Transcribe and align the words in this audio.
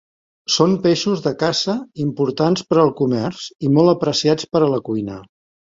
Són 0.53 0.71
peixos 0.85 1.21
de 1.25 1.33
caça 1.43 1.75
importants 2.05 2.65
per 2.71 2.79
al 2.85 2.91
comerç 3.03 3.47
i 3.69 3.73
molt 3.79 3.95
apreciats 3.97 4.53
per 4.57 4.67
a 4.69 4.75
la 4.77 4.85
cuina. 4.91 5.25